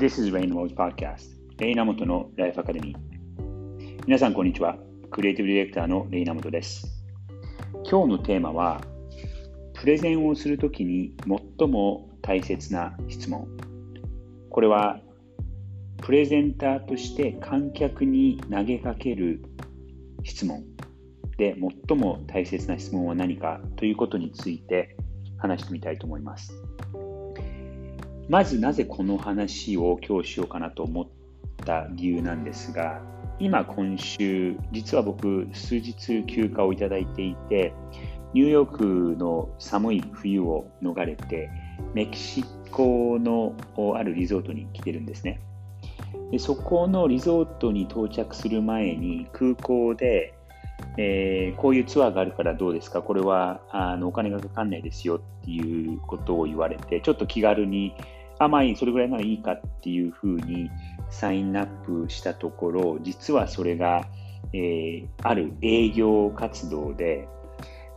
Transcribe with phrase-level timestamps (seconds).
[0.00, 4.78] This is Rain Mode Podcast レイナモトのライフアカデミー皆さんこんにちは。
[5.10, 7.04] クリエイティブディレクターのレイナモトです。
[7.84, 8.80] 今日のテーマは
[9.74, 11.12] プレゼンをするときに
[11.58, 13.46] 最も大切な質問。
[14.48, 15.02] これは
[15.98, 19.42] プレゼンターとして観客に投げかける
[20.24, 20.64] 質問。
[21.36, 21.54] で
[21.88, 24.96] 最も大切な質問は何かということについて
[25.36, 26.54] 話してみたいと思います。
[28.30, 31.06] まずなぜこの話を今日しようかなと思っ
[31.66, 33.02] た理由なんですが、
[33.40, 37.74] 今今週、実は僕数日休暇をいただいていて、
[38.32, 41.50] ニューヨークの寒い冬を逃れて、
[41.92, 43.56] メキシコの
[43.96, 45.40] あるリゾートに来てるんですね。
[46.30, 50.34] でそこのリゾートに到着する前に空港で、
[50.98, 53.02] えー、こういうツアーがあるからどうですか？
[53.02, 57.92] これはあのお金がかかんないですよっていうことを言われてちょっと気軽に
[58.40, 60.70] あ、まあいい、それぐらいならいいかっていうふうに
[61.10, 64.06] サインアップしたところ、実はそれが、
[64.54, 67.28] えー、ある営業活動で、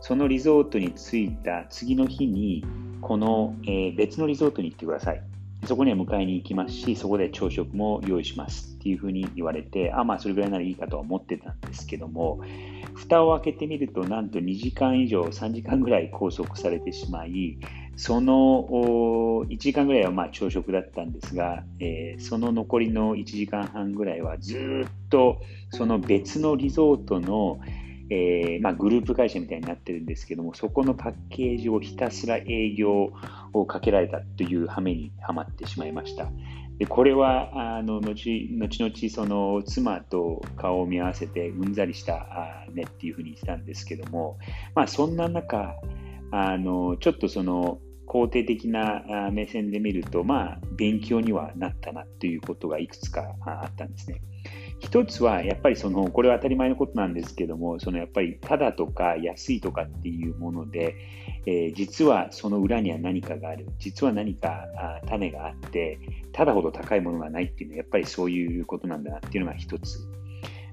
[0.00, 2.62] そのリゾートに着いた次の日に、
[3.00, 5.22] この、えー、別のリゾートに行ってください。
[5.64, 12.42] そこには迎えに行きますし、そこで朝食も用意しますっていうふうに言われて、あ、まあそれぐらいならいいかと思ってたんですけども、
[12.92, 17.58] 蓋を開けてみると、なんと2時間以上、3時間ぐらい拘束されてしまい、
[17.96, 27.60] その1時間ぐらいはまあ朝食だったんですが、えー、その残りの1時間半ぐらいはずっとその別のリゾートの、
[28.10, 33.12] えー、まあ、グループ会社みたいになってるんですけども、そこのパッケージをひたすら営業
[33.52, 36.28] をかけられたという羽目にはまってしまいました。
[36.78, 44.38] でこれはあの後々その妻と顔を見合わせてうんざりしたねっていうふうに言ってたんですけども、
[44.74, 45.76] まあ、そんな中
[46.36, 54.20] あのちょっとその肯定的な目線で見ると、まあ、勉強にはなったなということがいくつかあったんですね。
[54.80, 60.96] 一つは、やっぱりその、これは当たり前のことなんですけども、そのやっぱり、ただとか安いとかっていうもので、
[61.46, 63.66] えー、実はその裏には何かがある。
[63.78, 64.66] 実は何か
[65.06, 65.98] 種があって、
[66.32, 70.06] ただほど高いものがないっていうのは、やっぱりそういうことなんだなっていうのが一つ。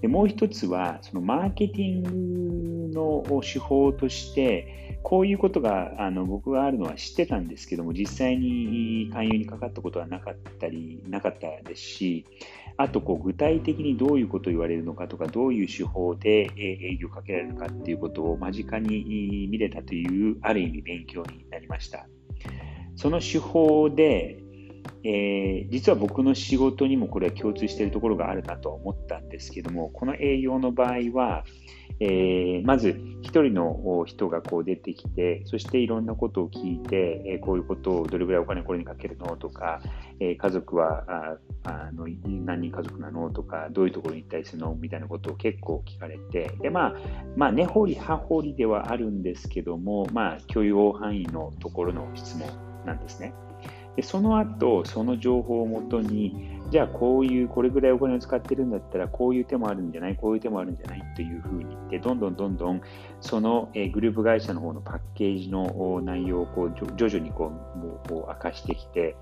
[0.00, 12.26] でもう一つは、そのマーケティングの手法として、こういうことがあの僕があるのは知ってたんですけども、実際に勧誘にかかったことはなかったり、なかったですし、
[12.76, 22.06] あとこう具体的にどういうことを言われるのかとか、どういう手法で営業をかけられるかっていうことを間近に見れたという、ある意味勉強になりました。
[22.96, 24.42] その手法で、
[25.06, 31.44] えー、実は僕の仕事にもこれは共通しているところがあるなと思ったんですけども、この営業の場合は、
[32.00, 39.80] えー、まず1人の人がこう出てきて、そしていろんなことを聞いて、えー、こういうことをどれぐらいお金これにかけるのとか、
[40.18, 41.04] え、家族は
[41.62, 42.08] あの
[42.44, 46.94] 何人家族なのとか、どういうところに行ったりするのみたいなことを結構聞かれて、でまあ、
[47.36, 52.48] まあ、根掘り葉掘りではあるんですけども、まあ、許容範囲のところの質問
[52.84, 53.32] なんですね。
[53.96, 62.82] でその後、その情報をもとに、じゃあこういう、これぐらいお金を使ってるんだったら、こういう手もあるんじゃない、こういう手もあるんじゃないというふうに言って、どんどんどんどん、
[63.22, 69.16] その、グループ会社の方のパッケージの内容をこう徐々にこうもうこう明かしてきて、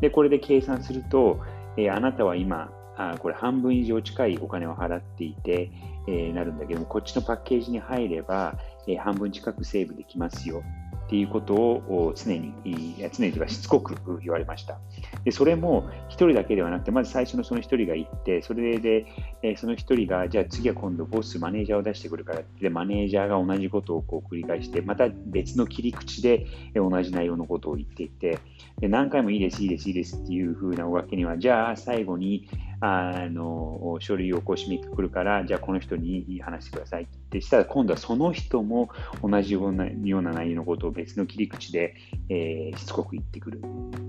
[0.00, 1.40] で、これで計算すると、
[1.76, 5.70] えあなたは今、あこれ半分以上近いお金を払っていて、
[6.06, 10.62] え、なるんだけども、こっちのパッケージに入れば、え、半分近くセーブできますよ。
[11.06, 14.78] っていうことを常に、常にというかしつこく言われました。
[15.24, 19.06] でそれも1人だけではなくて、まず最初のその1人が行って、それで、
[19.42, 28.38] えその1人が、じゃあ次は今度ボス、マネージャーを出してくるからで、マネージャーが同じことをこう繰り返して、また別の切り口で同じ内容のことを言っていて、
[28.80, 32.48] で何回もいいです、いいです、いいですっていう風なおわけには、じゃあ最後に、
[32.86, 38.90] あの書類をこう締めくくるから、じゃあこの人に話してくださいってしたら、今度はその人も
[39.22, 41.94] 同じようなような内容のことを別の切り口で、
[42.28, 43.62] えー、しつこく言ってくる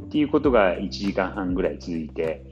[0.06, 2.46] っていうことが1時間半ぐらい続いて、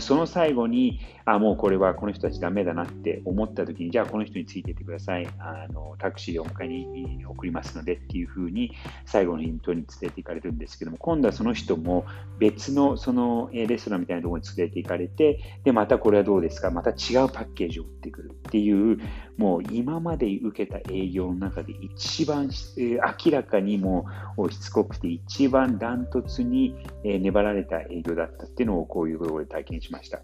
[0.00, 5.28] その最後に、あ、もうこれはこの人たちダメだなって思った時に、じゃあこの人についていってください。
[5.38, 8.72] あのタクシーでお迎えに送りますのでっていうふうに
[9.04, 12.04] 最後のヒントに連れて行かれるんですけども、今度はその人も
[12.38, 16.70] 別のそのレストランみたいなところに連れて行かれて、で、またこれはどうですか？
[16.70, 16.96] また違う
[17.28, 18.98] パッケージを売ってくるっていう、
[19.36, 24.06] もう今まで受けた営業の中で一番、明らかにも
[24.38, 26.74] うしつこくて一番ダントツに、
[27.04, 30.22] 粘られた営業だったっていうのをこういうところで体験しました。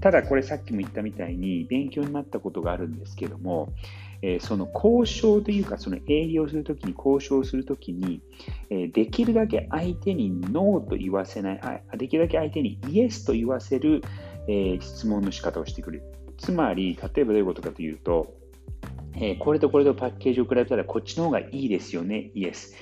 [0.00, 3.72] ただこれさっきも言ったみたいに勉強になったことがあるんですけども、
[4.26, 8.22] えその交渉というか、その営業するときに、交渉するときに、
[8.70, 14.02] えできるだけ相手にノーと言わせないあ、できるだけ相手にイエスと言わせる、
[14.48, 16.02] え質問の仕方をしてくる。
[16.38, 18.34] つまり、例えばどういうことかというと、
[19.16, 22.74] えこれとこれとパッケージを比べたらこっちの方がいいですよね、イエス。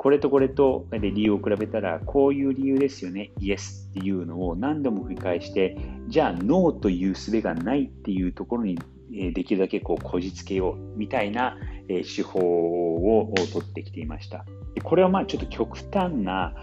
[0.00, 8.78] これとこれとで理由を比べたら、こういう理由ですよね、イエスっていうのを何度も繰り返して、じゃあ、ノーという術がないっていうところに
[9.10, 11.56] できるだけこうこじつけようみたいな
[11.88, 14.44] 手法を取ってきていました。
[14.84, 16.54] これはまあちょっと極端な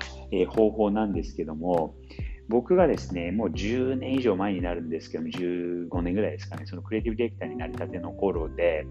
[0.47, 1.93] 方法なんですけども、
[2.47, 8.85] 僕がですね、もう10年以上前になるんですけども、15年ぐらいですかね、そのクリエイティブディレクターになりたての頃で、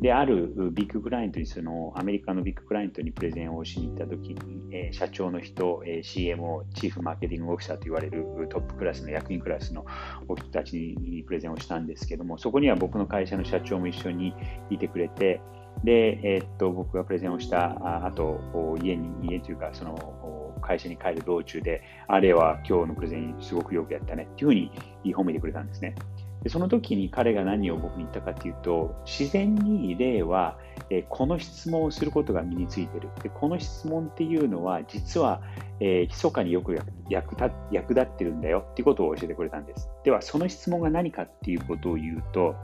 [0.00, 9.86] で、あるビッグクライアントに、そのアメリカのビッグクライアントにプレゼンをしに行った時に、えー、社長の人、えー、CMO、チーフマーケティングオフィサーと言われるトップクラスの役員クラスの
[10.28, 14.34] お人たちにプレゼンをしたんですけども、そこには僕の会社の社長も一緒に
[14.68, 15.40] いてくれて、
[15.84, 18.40] で、えー、っと、僕がプレゼンをした後、
[18.82, 24.70] 家に、家というか、その、会社に帰る道中で、あれは今日のプレゼンすごくよくやったねっていうふうに
[25.16, 25.94] 褒めてくれたんですね。
[26.42, 30.58] でその時に彼が何を僕に言ったかというと、自然に例は、
[30.90, 33.08] えこの質問をすることが身についている。
[33.22, 35.42] でこの質問っていうのは、実は、
[35.80, 36.76] えー、密かによく
[37.08, 39.90] 役立役立ってるんだよっていうことを教えてくれたんです。
[40.04, 42.54] では、その質問が何かっていうことを言うと、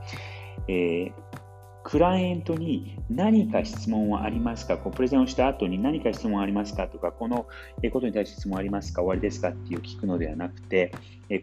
[0.68, 1.12] えー、
[1.84, 4.78] クライアントに何か質問はありますか？
[4.78, 6.88] こうプレゼンをした後に何か質問ありますか？
[6.88, 7.46] とか、この
[7.92, 9.02] ことに対して質問ありますか？
[9.02, 9.50] 終わりですか？
[9.50, 10.92] っていう聞くのではなくて、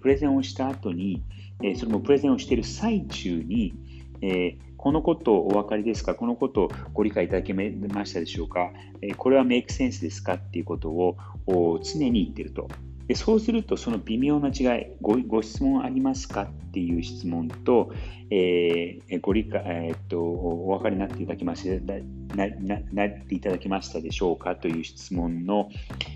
[0.01, 1.21] プレゼンをした後に、
[1.77, 3.73] それもプレゼンをしている最中に、
[4.77, 6.15] このことお分かりですか？
[6.15, 8.71] このことをご理解いただけましたでしょうか？
[9.17, 10.33] これはメイクセンスですか？
[10.33, 11.17] っていうことを
[11.83, 12.67] 常に言っていると。
[13.11, 17.91] でそうすると、その微妙な違いご、ご質問ありますかっていう質問と、
[18.29, 21.81] えー、ご理解、えー、っと、お分かりになっていただきまして
[22.33, 25.67] なななっていただけましたでしょうかという質問の、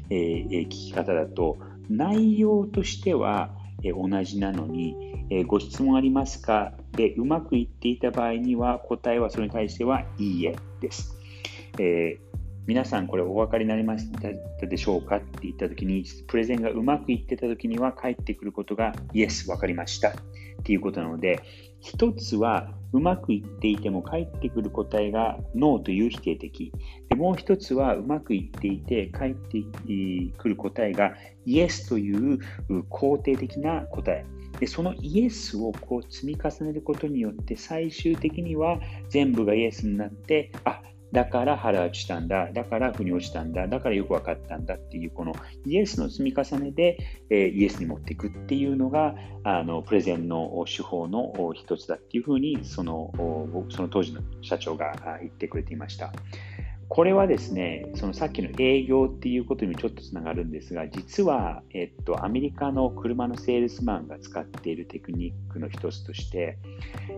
[0.10, 1.58] えー、聞き方だと、
[1.90, 3.50] 内容としては、
[3.84, 4.96] え同じなのに、
[5.30, 11.18] えご質問ありますかでうまくいっていた場合には答えはそれに対してはいいえです。
[11.78, 12.20] え
[12.68, 14.10] 皆さんこれお分かりになりまし
[14.60, 20.14] たでしょうかって言ったときに、プレゼンがうまくいってたときには返ってくることが Yes、分かりましたっ
[20.64, 21.42] ていうことなので、
[21.80, 26.72] 一つはうまくいっていても返ってくる答えが No という否定的。
[27.10, 29.62] でもう一つはうまくいっていて返って
[30.38, 31.14] くる答えが
[31.46, 32.40] Yes という
[32.90, 34.26] 肯定的な答え。
[34.60, 38.80] でそのイエスをこう積み重ねることによって最終的には
[39.10, 40.82] 全部がイエスになってあ
[41.16, 45.34] だから腹落ちしたんだ、だから腑に落ちたんだ、だからよく分かったんだっていう、この
[45.66, 46.98] イエスの積み重ねで、
[47.30, 49.16] え、イエスに持っていくっていうのが、
[49.46, 53.14] あのプレゼンの手法の一つだっていうふうにその、
[53.70, 56.12] その当時の社長が言ってくれていました。
[56.88, 66.58] これはですね、そのさっきの営業っていうことにもちょっとつながるんですが、実は、えっと、アメリカの車のセールスマンが使っているテクニックの一つとして、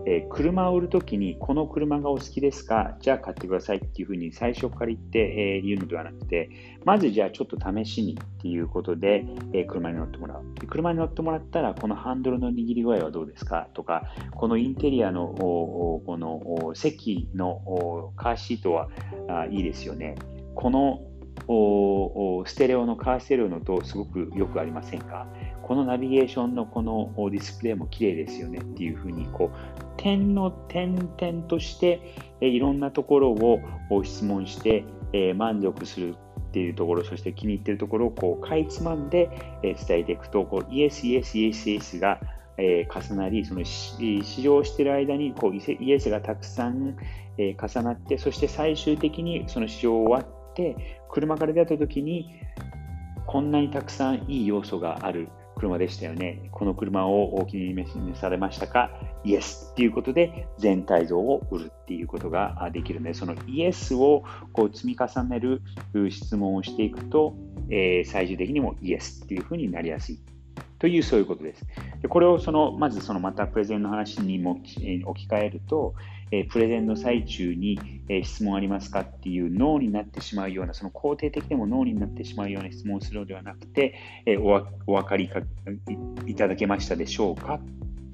[0.06, 2.96] えー、車を売るときに、この車がお好きですか？
[3.00, 5.18] じゃあ買ってくださいっていうふうに最初から言って、
[5.58, 6.50] えー、言うのではなくて、
[6.84, 10.66] まずじゃあちょっと試しにっていうことで、えー、車に乗ってもらう。
[10.66, 13.68] 車に乗ってもらったら、このハンドルの握り具合はどうですか？
[13.74, 18.88] とか、このインテリアのこの席のカーシートは
[19.50, 20.14] いいいですよね。
[20.54, 21.00] この
[22.46, 25.26] ステレオのカーステレオのとすごくよくありませんか？
[25.62, 29.58] このナビゲーションのこのディスプレイも綺麗ですよねっていうふうにこう
[29.96, 34.84] 点の点々としていろんなところを質問して
[35.34, 42.20] 満足するっていうところそして気に入ってるところをこうかいつまんで伝えていくとこうイエスイエスイエスイエスが
[42.58, 46.96] えー、重なり、その試乗している間にこうイエスがたくさん、
[47.38, 52.34] えー、重なって、そして最終的にその試乗終わって、車から出た時に、
[53.26, 56.48] こんなにたくさんいい要素がある車でしたよね。
[56.50, 58.90] この車を大きに召されましたか？
[59.24, 65.62] イエスっていうことで全体像を売るっていうことができるので、そのイエスをこう積み重ねる
[66.10, 67.34] 質問をしていくと、
[67.70, 70.18] えー、最終的にもイエスっていうふうになりやすい
[70.78, 71.66] というそういうことです。
[72.02, 75.94] でこれをそのまずそのまたプレゼンの話にも置き換えると、
[76.30, 77.78] えプレゼンの最中に、
[78.08, 83.94] え質問ありますかっていう脳になってしまうような、その肯定的でも脳になってしまうような質問をするのではなくて、
[84.26, 85.30] えお分かり
[86.26, 87.60] いただけましたでしょうか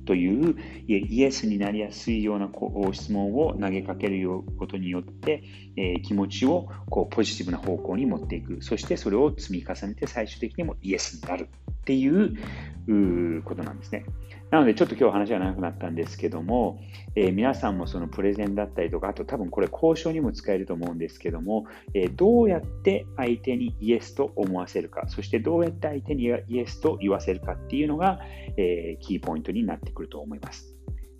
[0.04, 0.56] という
[0.86, 2.50] イエスになりやすいような
[2.92, 5.42] 質問を投げかけることによって、
[5.76, 8.58] え気持ちをこうポジティブな方向に持っていく。
[8.60, 14.04] そしてそれを積み重ねて最終的にもイエスになるっていうことなんですね。
[14.50, 16.80] なので、ちょっと今日話が長くなったんですけども、
[17.16, 28.20] えー、皆さんもそのプレゼンだったりとか、あと多分これ交渉にも使えると思うんですけども、えー、どうやって相手にイエスと思わせるか、そしてどうやって相手にイエスと言わせるかっていうのが、
[28.56, 30.74] え、キーポイントになってくると思います。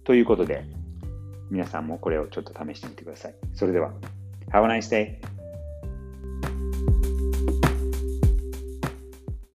[0.05, 0.65] ということで、
[1.51, 3.35] 皆さんもこれをちょっと試してみてください。
[3.55, 3.93] それでは、
[4.51, 5.34] Have a nice day!